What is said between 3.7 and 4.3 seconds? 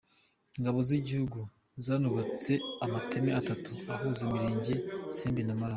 ahuza